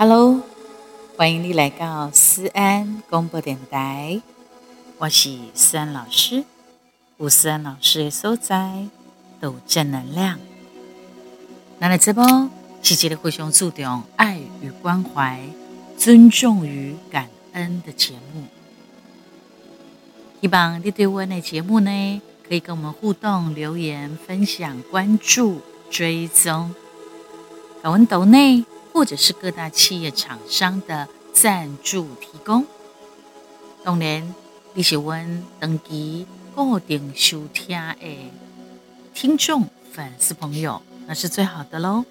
[0.00, 0.40] Hello，
[1.16, 4.22] 欢迎你来到思安广播电台，
[4.96, 6.44] 我是思安老师。
[7.16, 8.86] 有思安老师的所在，
[9.40, 10.38] 都正能量。
[11.80, 12.48] 那来这波
[12.80, 15.42] 是一个非常注重爱与关怀、
[15.96, 18.44] 尊重与感恩的节目。
[20.40, 25.60] 希望你对我的节目呢，可以跟我们互动、留言、分享、关注、
[25.90, 26.72] 追踪。
[27.82, 28.64] 搞文抖内。
[28.92, 32.66] 或者是各大企业厂商的赞助提供，
[33.84, 34.34] 当然
[34.74, 35.16] 你是我
[35.60, 37.96] 登记固定收听的
[39.14, 42.04] 听众粉丝朋友，那是最好的喽。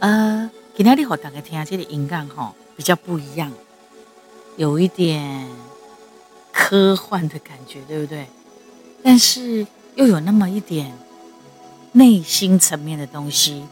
[0.00, 3.52] 呃，今天你和大家听这个音乐哈，比较不一样，
[4.56, 5.48] 有一点
[6.52, 8.26] 科幻的感觉，对不对？
[9.02, 10.92] 但是又有那么一点
[11.92, 13.64] 内心层面的东西。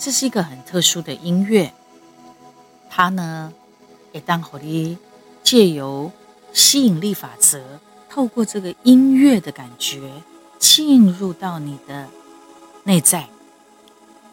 [0.00, 1.74] 这是一个很特殊的音乐，
[2.88, 3.52] 它呢，
[4.12, 4.96] 也当好的
[5.42, 6.10] 借由
[6.54, 7.60] 吸引力法则，
[8.08, 10.10] 透过这个音乐的感觉，
[10.58, 12.08] 进入到你的
[12.84, 13.28] 内在，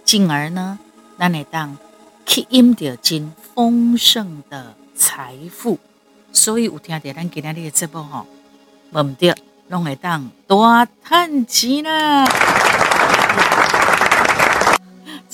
[0.05, 0.79] 进而呢，
[1.17, 1.77] 让你当
[2.25, 5.79] 吸引到金丰盛的财富。
[6.31, 8.25] 所以有听到咱今天的节目哈，
[8.91, 9.35] 忘不掉，
[9.67, 12.86] 拢会当大赚钱了。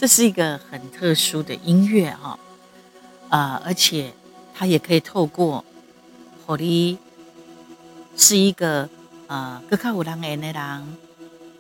[0.04, 2.38] 这是一个很特殊的音乐哈，
[3.30, 4.12] 啊，而且
[4.54, 5.64] 它也可以透过
[6.46, 6.98] 火力，
[8.18, 8.90] 是一个
[9.28, 10.98] 啊，更靠五郎的人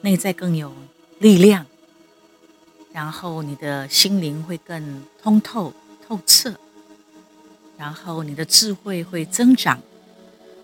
[0.02, 0.73] 内在更有
[1.19, 1.66] 力量，
[2.91, 5.72] 然后你的心灵会更通透
[6.05, 6.53] 透彻，
[7.78, 9.80] 然后你的智慧会增长，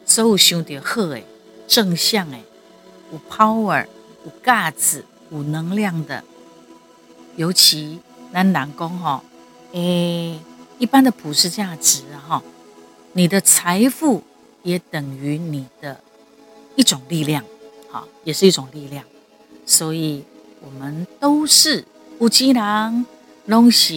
[0.06, 1.22] 所有想到好的
[1.66, 2.38] 正向的，
[3.14, 3.88] 有 power
[4.26, 5.02] 有 guts
[5.32, 6.22] 有能量的。
[7.40, 7.98] 尤其
[8.34, 9.24] 咱人讲哈，
[9.72, 10.38] 诶，
[10.78, 12.44] 一般的普世价值哈，
[13.14, 14.22] 你的财富
[14.62, 16.02] 也等于你的
[16.76, 17.42] 一种力量，
[17.90, 19.06] 好，也是一种力量。
[19.66, 20.26] 所以，
[20.60, 21.86] 我们都是
[22.20, 23.06] 有钱人，
[23.46, 23.96] 拢是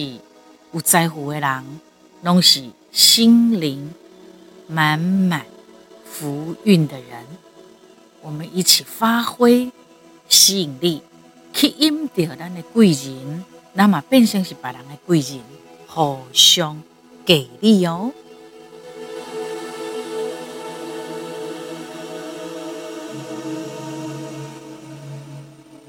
[0.71, 1.81] 有财富的人，
[2.21, 3.93] 拢是心灵
[4.67, 5.45] 满满
[6.05, 7.25] 福运的人。
[8.21, 9.69] 我们一起发挥
[10.29, 11.01] 吸引力。
[11.53, 15.39] 吸引到咱的贵人，那么变成是别人的贵人，
[15.87, 16.81] 互相
[17.23, 18.11] 给力哦。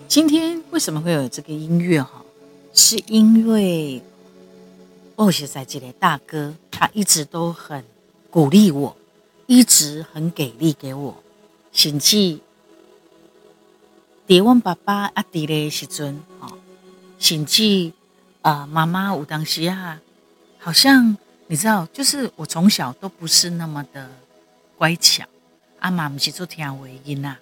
[0.07, 2.01] 今天为什么会有这个音乐？
[2.01, 2.23] 哈，
[2.73, 4.01] 是因为
[5.17, 7.83] 我是在这里大哥，他一直都很
[8.31, 8.97] 鼓励我，
[9.47, 11.17] 一直很给力给我，
[11.73, 12.39] 甚至。
[14.27, 16.57] 在我爸爸阿弟的时阵，哦，
[17.19, 17.93] 甚至
[18.41, 20.01] 啊，妈妈有当时啊，
[20.59, 21.15] 好像
[21.47, 24.11] 你知道，就是我从小都不是那么的
[24.79, 25.27] 乖巧，
[25.81, 27.37] 阿妈不是做听话囡仔，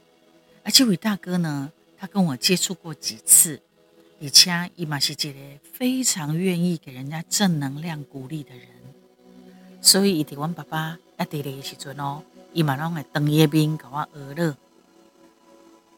[0.64, 3.62] 而且伟大哥呢，他跟我接触过几次，
[4.20, 5.38] 而且伊嘛是一个
[5.72, 8.66] 非常愿意给人家正能量鼓励的人，
[9.80, 14.56] 所以伊在我爸爸阿弟的时阵哦，伊嘛拢会当一边给我娱乐。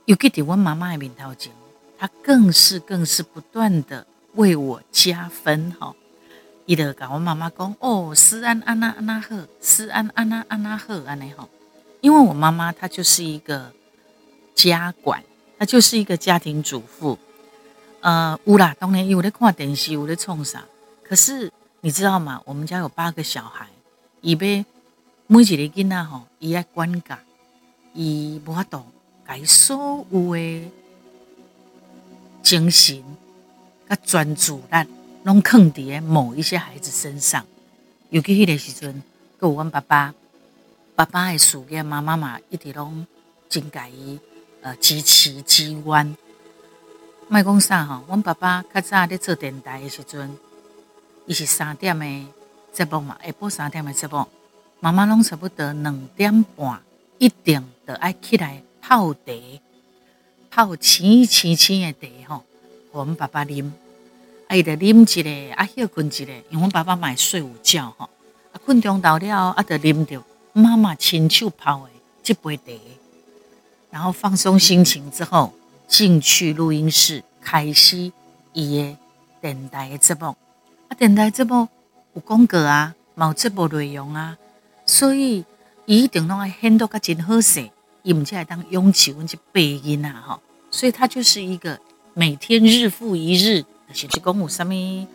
[0.06, 1.50] 尤其在我妈妈的面头前，
[1.98, 5.94] 她更是更是不断的为我加分哈。
[6.66, 11.48] 伊就跟我妈妈讲：“哦，思安安娜安娜好，思安安娜安娜好安尼吼。”
[12.00, 13.72] 因为我妈妈她就是一个
[14.54, 15.22] 家管，
[15.58, 17.18] 她就是一个家庭主妇。
[18.00, 20.64] 呃，有啦，当然有在看电视，有在创啥。
[21.02, 21.50] 可是
[21.80, 22.42] 你知道吗？
[22.44, 23.66] 我们家有八个小孩，
[24.20, 24.38] 伊要
[25.26, 27.18] 每一个囡仔吼，伊爱管教，
[27.94, 28.84] 伊无法度。
[29.26, 30.70] 该所有的
[32.42, 33.02] 精神、
[33.88, 34.88] 甲专注力，
[35.22, 37.44] 拢放在某一些孩子身上。
[38.10, 39.02] 尤其迄个时阵，
[39.40, 40.14] 有阮爸爸，
[40.94, 43.06] 爸爸的事业，妈妈嘛一直拢
[43.48, 44.20] 真介意
[44.60, 46.16] 呃支持支援。
[47.28, 50.36] 莫讲啥吼，阮爸爸较早咧做电台的时阵，
[51.26, 52.26] 伊是三点的
[52.72, 54.26] 节目嘛，下晡三点的节目，
[54.80, 56.82] 妈妈拢差不多两点半
[57.16, 58.62] 一定得爱起来。
[58.86, 59.32] 泡茶，
[60.50, 62.44] 泡青青青的茶吼，
[62.92, 63.70] 我们爸爸啉，
[64.46, 68.10] 啊，伊就啉一个，啊，休困一个，因为阮爸爸嘛会睡午觉吼，
[68.52, 70.22] 啊，困中到了，啊，就啉着
[70.52, 71.90] 妈妈亲手泡的
[72.22, 72.72] 这杯茶，
[73.90, 75.54] 然后放松心情之后，
[75.88, 78.12] 进去录音室开始
[78.52, 78.98] 伊的
[79.40, 80.36] 电台的节目，
[80.88, 81.68] 啊，电台节目
[82.12, 84.36] 有广告啊，冇节目内容啊，
[84.84, 85.46] 所以
[85.86, 87.70] 伊一定拢爱显得较真好势。
[88.04, 90.40] 伊毋才会当拥起阮这背音呐，哈，
[90.70, 91.80] 所以他就是一个
[92.12, 93.62] 每天日复一日，
[93.92, 95.06] 就是讲有啥物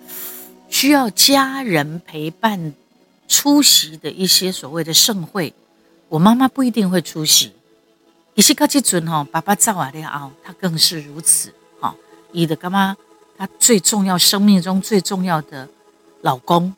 [0.69, 2.73] 需要家人陪伴
[3.27, 5.53] 出席的一些所谓的盛会，
[6.09, 7.53] 我妈妈不一定会出席。
[8.35, 11.95] 其实到这阵哈，爸爸走了后，他更是如此哈。
[12.31, 12.97] 伊的干妈？
[13.37, 15.69] 他最重要，生命中最重要的
[16.21, 16.75] 老公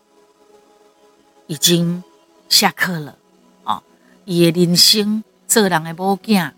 [1.48, 2.04] 已经
[2.50, 3.18] 下课了
[3.64, 3.82] 啊！
[4.26, 6.50] 伊的人生做人的某囝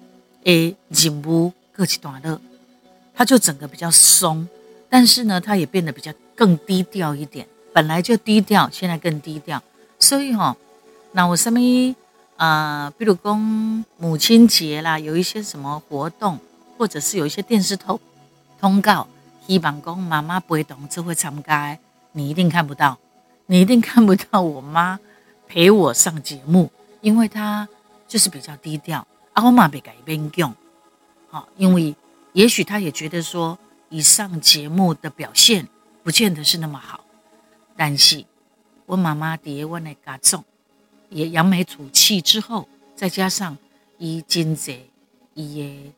[0.43, 2.39] 的任务告一段落，
[3.15, 4.47] 他就整个比较松，
[4.87, 7.47] 但是呢，他也变得比较更低调一点。
[7.73, 9.59] 本来就低调，现在更低调。
[9.97, 10.55] 所以哈，
[11.13, 11.59] 那我什么？
[12.37, 16.37] 啊、呃，比如讲母亲节啦，有一些什么活动，
[16.77, 17.99] 或者是有一些电视通
[18.59, 19.07] 通告，
[19.47, 21.75] 希望讲妈妈陪同这会参加，
[22.11, 22.99] 你一定看不到，
[23.47, 24.99] 你一定看不到我妈
[25.47, 26.69] 陪我上节目，
[27.01, 27.67] 因为她
[28.07, 29.05] 就是比较低调。
[29.33, 30.53] 啊，我妈别改变用，
[31.29, 31.95] 好，因为
[32.33, 33.57] 也许她也觉得说，
[33.89, 35.67] 以上节目的表现
[36.03, 37.03] 不见得是那么好，
[37.75, 38.25] 但是
[38.85, 40.43] 我妈妈在我的家中。
[41.09, 43.55] 也扬眉吐气之后，再加上
[43.99, 44.89] 伊真济
[45.35, 45.93] 伊的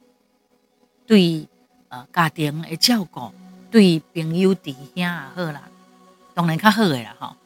[1.08, 1.48] 对
[1.88, 3.32] 呃家庭的照顾，
[3.72, 5.70] 对朋友弟兄也好啦，
[6.34, 7.38] 当然较好的啦哈。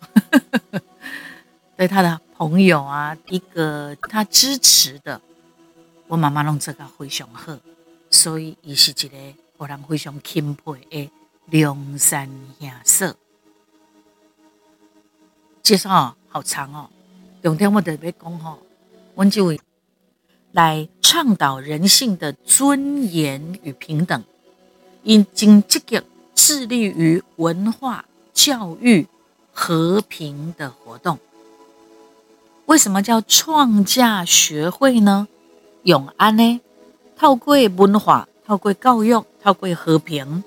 [1.77, 5.19] 对他的朋友啊，一个他支持的，
[6.07, 7.59] 我妈妈拢这个非常好，
[8.09, 9.17] 所以伊是一个
[9.57, 11.11] 让人非常钦佩的
[11.47, 13.13] 良善兄嫂。
[15.61, 16.89] 介绍好长哦。
[17.43, 18.59] 重点我特别讲吼，
[19.15, 19.59] 我就会
[20.53, 24.23] 来倡导人性的尊严与平等，
[25.03, 26.01] 因经积极
[26.33, 29.05] 致力于文化教育
[29.51, 31.19] 和平的活动。
[32.69, 35.27] 为什么叫创价学会呢？
[35.81, 36.61] 永安呢？
[37.17, 40.43] 透过文化，透过教育，透过和平，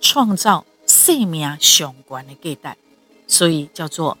[0.00, 2.78] 创造生命相关的价值，
[3.28, 4.18] 所以叫做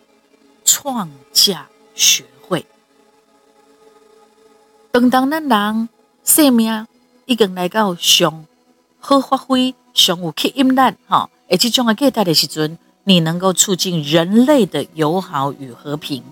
[0.64, 1.68] 创价。
[1.94, 2.64] 学会，
[4.90, 5.88] 当当咱人
[6.24, 6.86] 生命
[7.26, 8.46] 已经来到上
[8.98, 16.22] 好发挥、上有吸引力哈，而这种的价值的时阵，你能够促进人类的友好与和平。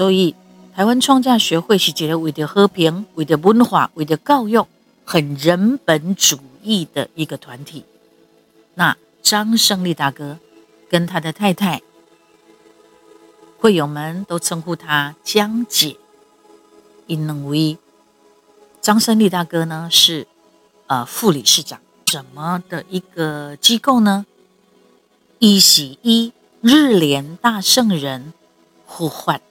[0.00, 0.34] 所以，
[0.74, 4.66] 台湾创价学会是一个为了和平、为了文化、为了教育，
[5.04, 7.84] 很人本主义的一个团体。
[8.76, 10.38] 那张胜利大哥
[10.88, 11.82] 跟他的太太。
[13.58, 15.98] 会友们都称呼他江姐，
[17.06, 17.76] 因为
[18.80, 20.26] 张胜利大哥呢是
[20.86, 24.24] 呃副理事长，什么的一个机构呢？
[25.40, 26.32] 一喜一
[26.62, 28.32] 日莲大圣人
[28.86, 29.42] 呼唤，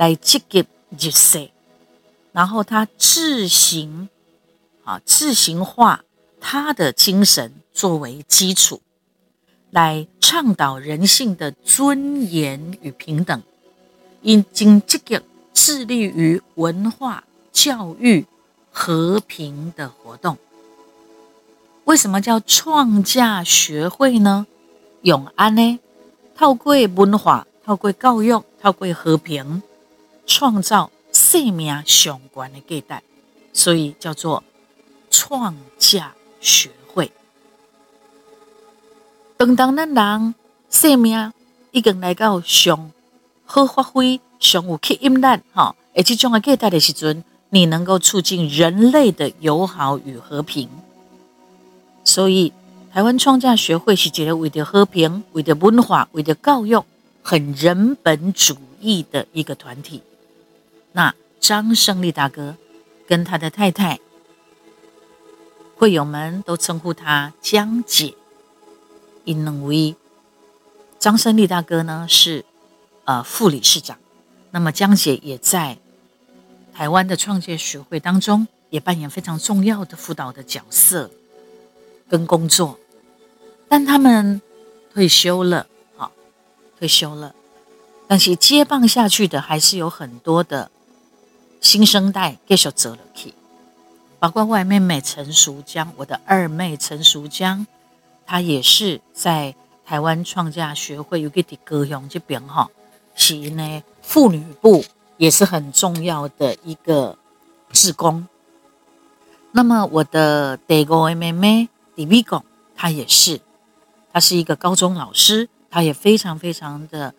[0.00, 1.50] 来积极入世，
[2.32, 4.08] 然后他自行
[4.82, 6.04] 啊自行化
[6.40, 8.80] 他的精神作为基础。
[9.70, 13.42] 来倡导人性的尊严与平等，
[14.22, 15.20] 应经积极
[15.52, 18.24] 致力于文化教育
[18.72, 20.38] 和平的活动。
[21.84, 24.46] 为什么叫创价学会呢？
[25.02, 25.78] 永安呢？
[26.34, 29.62] 透过文化，透过教育，透过和平，
[30.30, 33.02] 创造生命相关的价值，
[33.52, 34.44] 所以叫做
[35.10, 37.10] 创价学会。
[39.36, 40.34] 当当咱人
[40.70, 41.32] 生命
[41.72, 42.92] 已经来到上
[43.44, 50.68] 好发挥、上有吸引力哈，而这种的价值的时阵，你能够促进人类的友好与和平。
[52.04, 52.52] 所以，
[52.92, 56.80] 台湾创价学会是一个为了和平、为了文化、为了教育，
[57.20, 60.00] 很人本主义的一个团体。
[60.92, 62.56] 那张胜利大哥
[63.06, 64.00] 跟他的太太，
[65.76, 68.14] 会友们都称呼他江姐。
[69.24, 69.94] 因为
[70.98, 72.44] 张胜利大哥呢是
[73.04, 73.98] 呃副理事长，
[74.50, 75.78] 那么江姐也在
[76.72, 81.10] 台湾的创建学会当中也扮演非常重要的辅导的角色
[82.08, 82.78] 跟工作，
[83.68, 84.40] 但他们
[84.92, 85.66] 退休了，
[85.96, 86.10] 好
[86.78, 87.34] 退休了，
[88.08, 90.70] 但是接棒下去的还是有很多的
[91.60, 93.34] 新生代继续走了去，
[94.18, 97.66] 包括外妹妹陈淑江，我的二妹陈淑江。
[98.26, 102.70] 她也是在台湾创价学会有个的高雄这边哈，
[103.14, 104.84] 是呢妇女部
[105.16, 107.18] 也是很重要的一个
[107.72, 108.26] 志工。
[109.52, 112.44] 那么我的第五个妹妹李美公，
[112.76, 113.40] 她也是，
[114.12, 117.12] 她是一个高中老师，她也非常非常的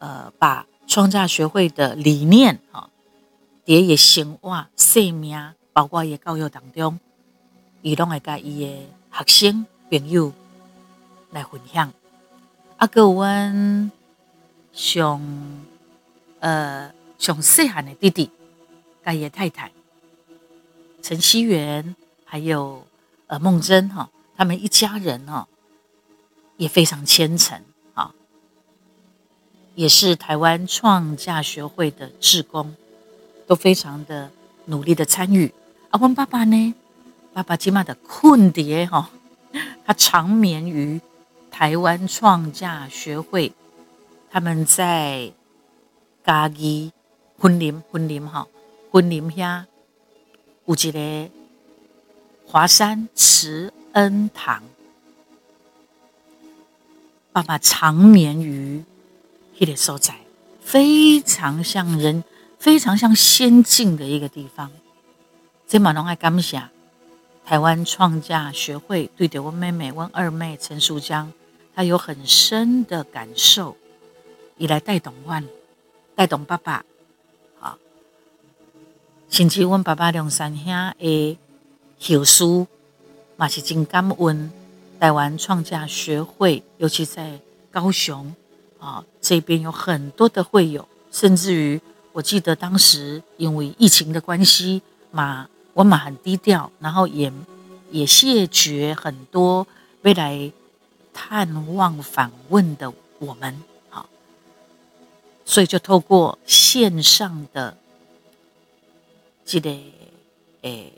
[0.00, 2.90] 呃，把创价学会的理念哈，
[3.68, 6.98] 也也生活生命，包括也教育当中，
[7.82, 10.32] 伊拢会甲伊的学生朋友。
[11.30, 11.92] 来分享，
[12.78, 13.92] 阿哥温
[14.72, 15.20] 熊，
[16.40, 18.30] 呃，上细汉的弟弟，
[19.02, 19.70] 盖爷太太
[21.02, 21.94] 陈希元，
[22.24, 22.86] 还有
[23.26, 24.08] 呃梦真哈，
[24.38, 25.46] 他们一家人哈，
[26.56, 28.14] 也非常虔诚啊，
[29.74, 32.74] 也是台湾创价学会的志工，
[33.48, 34.30] 都非常的
[34.66, 35.52] 努力的参与。
[35.90, 36.74] 阿温爸爸呢，
[37.32, 39.10] 爸爸今嘛的困蝶哈，
[39.84, 41.00] 他长眠于。
[41.50, 43.52] 台湾创价学会，
[44.30, 45.32] 他们在
[46.24, 46.92] 嘉义
[47.42, 48.46] 云林云林哈
[48.94, 49.66] 云林下
[50.66, 51.30] 有一个
[52.46, 54.62] 华山慈恩堂，
[57.32, 58.84] 爸爸长眠于
[59.58, 60.14] 那个所在，
[60.60, 62.22] 非常像人，
[62.58, 64.70] 非常像仙境的一个地方。
[65.66, 66.62] 这马龙爱感谢
[67.44, 71.32] 台湾创价学会对着我妹妹、我二妹陈淑江。
[71.74, 73.76] 他有很深的感受，
[74.56, 75.44] 以来带动我，
[76.16, 76.84] 带动爸爸，
[77.60, 77.78] 啊，
[79.30, 81.38] 甚至阮爸爸两三兄的
[82.00, 82.66] 后书，
[83.36, 84.50] 嘛是真感恩
[84.98, 87.38] 台湾创价学会，尤其在
[87.70, 88.34] 高雄
[88.80, 91.80] 啊这边有很多的会友，甚至于
[92.18, 94.82] 我记得当时因为疫情的关系
[95.12, 97.32] 嘛，我嘛很低调，然后也
[97.92, 99.64] 也谢绝很多
[100.02, 100.50] 未来。
[101.20, 103.60] 探望访问的我们，
[103.90, 104.08] 好，
[105.44, 107.76] 所以就透过线上的
[109.44, 109.68] 这个
[110.62, 110.92] 诶，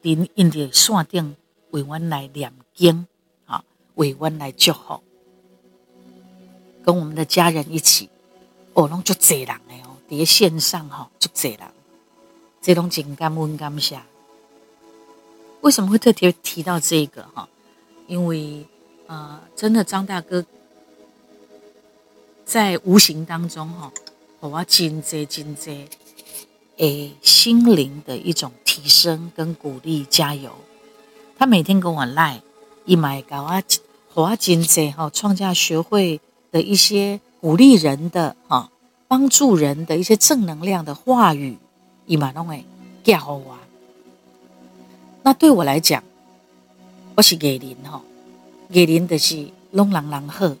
[0.00, 1.36] 连印的线顶
[1.72, 3.06] 为我来念经，
[3.44, 3.62] 啊，
[3.96, 5.02] 为我来祝福，
[6.82, 8.08] 跟我们的家人一起，
[8.72, 9.60] 哦，拢就济人
[10.08, 11.60] 的哦，在线上哈，足济人，
[12.60, 14.04] 这种情感温感下，
[15.60, 17.48] 为什么会特别提到这个哈？
[18.06, 18.66] 因为。
[19.08, 20.44] 呃，真的，张大哥
[22.44, 23.92] 在无形当中哈，
[24.40, 25.86] 我真济真济，
[26.78, 30.50] 诶，心灵的一种提升跟鼓励，加油。
[31.38, 32.42] 他每天跟我赖，
[32.84, 33.62] 一买搞啊，
[34.14, 36.20] 我真济哈，创价学会
[36.50, 38.72] 的一些鼓励人的哈，
[39.08, 41.56] 帮助人的一些正能量的话语，
[42.06, 42.64] 一马拢会
[43.04, 43.56] 教我。
[45.22, 46.02] 那对我来讲，
[47.14, 48.00] 我是艺人哈。
[48.68, 50.56] 给您的是拢人人好，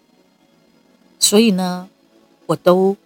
[1.18, 1.88] 所以呢，
[2.46, 2.96] 我都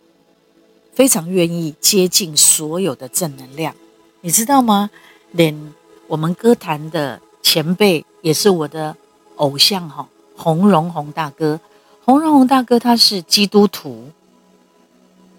[0.93, 3.75] 非常愿意接近所有的正能量，
[4.21, 4.91] 你知道吗？
[5.31, 5.73] 连
[6.07, 8.95] 我们歌坛的前辈也是我的
[9.37, 10.07] 偶像哈，
[10.37, 11.59] 洪荣宏大哥。
[12.05, 14.11] 洪荣宏大哥他是基督徒，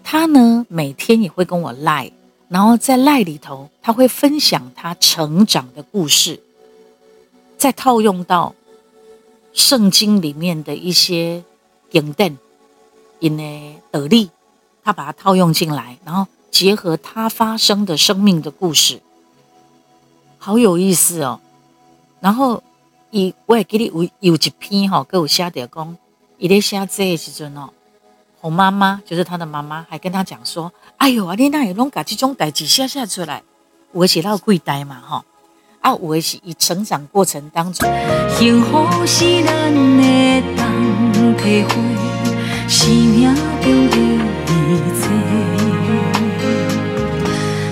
[0.02, 2.10] 他呢每天也会跟我赖，
[2.48, 6.40] 然后在赖里头他会分享他成长的故事，
[7.56, 8.54] 再套用到。
[9.54, 11.44] 圣经里面的一些
[11.90, 12.38] 引证，
[13.18, 14.30] 因的得力，
[14.82, 19.02] 他把它套用进来，然后结合他发生的生命的故事，
[20.38, 21.38] 好有意思哦。
[22.20, 22.62] 然后，
[23.10, 25.98] 伊我也给你有有一篇哈，给我写的讲，
[26.38, 27.68] 伊在写这的时阵哦，
[28.42, 33.44] 洪妈妈就是他的妈妈，还跟他讲说：“哎呦啊，你那也拢把这种代志写写出来，
[33.92, 35.24] 我写到贵呆嘛哈。”
[35.80, 37.88] 啊，有的是以成长过程当中，
[38.36, 41.72] 幸福是咱的当体会，
[42.68, 43.32] 生命
[43.62, 43.96] 中的
[44.48, 44.50] 一
[44.98, 45.06] 切，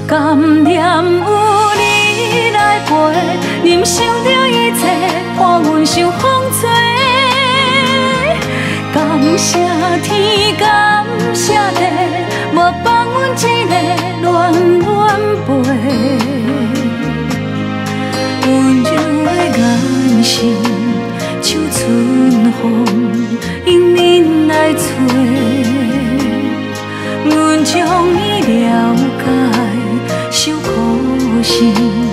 [0.06, 1.28] 甘念有
[1.74, 2.94] 你来陪，
[3.68, 4.86] 人生的一切
[5.36, 6.22] 伴阮受风
[6.60, 6.70] 吹，
[9.10, 9.58] 感谢
[10.04, 11.80] 天，感谢地，
[12.54, 13.72] 无放阮一个
[14.22, 14.24] 恋
[14.78, 14.88] 恋
[15.44, 15.48] 陪。
[18.46, 18.48] 温
[18.84, 18.88] 柔
[19.24, 20.32] 的眼神，
[21.42, 21.78] 像春
[22.52, 22.62] 风
[23.66, 23.98] 迎面
[24.46, 24.80] 来吹，
[27.24, 27.74] 阮将
[28.14, 28.18] 伊
[28.62, 29.26] 了解，
[30.30, 30.68] 受苦
[31.42, 32.09] 心。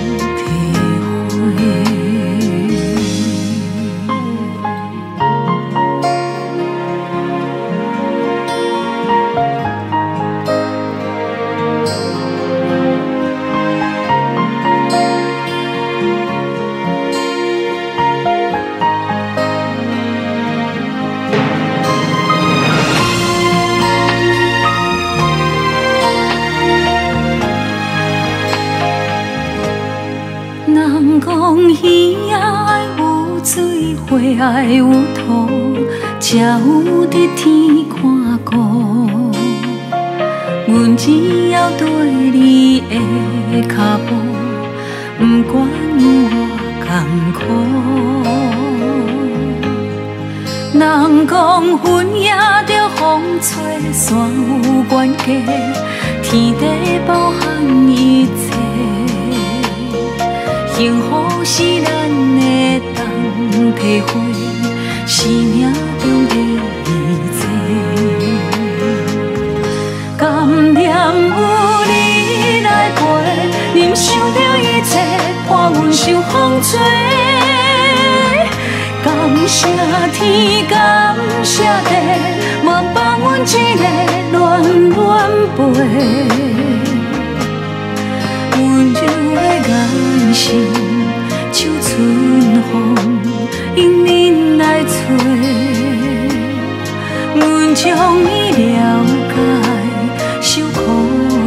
[34.70, 35.48] 有土，
[36.20, 38.50] 才有在天看顾。
[40.66, 41.86] 阮只要对
[42.32, 43.74] 你的脚
[44.06, 44.14] 步，
[45.18, 45.56] 不管
[45.98, 46.36] 有偌
[46.84, 46.88] 艰
[47.32, 47.36] 苦。
[50.74, 51.34] 人讲
[51.66, 52.30] 云也
[52.66, 53.48] 着风吹，
[53.92, 54.06] 山
[54.62, 55.42] 有关系，
[56.22, 56.62] 天地
[57.06, 57.40] 包含
[57.88, 58.38] 一切，
[60.76, 61.06] 幸福
[61.42, 61.88] 是咱
[62.36, 62.40] 的
[62.94, 62.98] 当
[63.74, 64.08] 体会，
[65.10, 66.34] 生命中的
[66.84, 66.86] 一
[67.32, 67.40] 切。
[70.18, 71.34] 甘念有
[71.86, 71.90] 你
[72.62, 73.00] 来陪，
[73.74, 74.90] 忍受着一切，
[75.48, 76.78] 伴阮受风吹。
[79.02, 79.08] 感
[79.46, 79.56] 谢
[80.12, 80.22] 天，
[80.68, 80.76] 感
[81.42, 81.90] 谢地，
[82.62, 83.82] 无放阮一个
[84.30, 84.36] 恋
[84.90, 84.92] 恋
[85.56, 85.58] 陪。
[88.58, 88.60] 温
[88.92, 88.96] 柔。
[89.34, 89.70] 的眼
[90.34, 90.44] 神，
[91.52, 91.88] 像春
[92.70, 92.72] 风，
[93.76, 94.06] 迎面
[95.08, 95.20] 来吹。
[97.34, 97.86] 阮将
[98.20, 98.62] 伊了
[99.30, 99.36] 解，
[100.40, 100.76] 受苦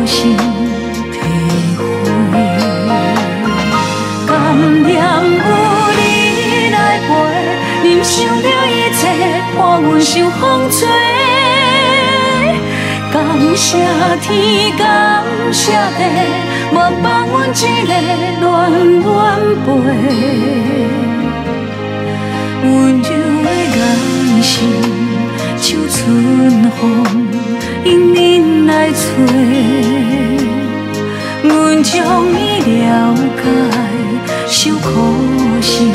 [0.06, 0.36] 心
[1.12, 1.16] 体
[1.78, 1.80] 会。
[4.28, 4.30] 甘
[4.84, 4.90] 念。
[8.04, 9.00] 想着一切，
[9.56, 10.42] 伴阮受风
[10.72, 10.80] 吹。
[13.14, 13.16] 感
[13.56, 13.78] 谢
[14.22, 14.32] 天，
[14.76, 14.82] 感
[15.52, 16.00] 谢地，
[16.72, 18.10] 无放阮一个恋
[18.42, 18.44] 恋
[19.64, 19.68] 陪。
[22.64, 22.70] 温
[23.02, 23.10] 柔
[23.74, 24.64] 眼神，
[25.58, 26.82] 像春风，
[27.86, 29.00] 迎面来吹。
[31.44, 31.94] 阮将
[32.34, 33.44] 伊了解，
[34.48, 34.90] 受苦
[35.62, 35.92] 心。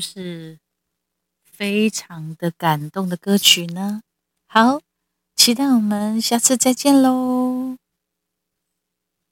[0.00, 0.58] 不是
[1.44, 4.00] 非常的感动的歌曲呢？
[4.46, 4.80] 好，
[5.36, 7.79] 期待我们下次再见喽。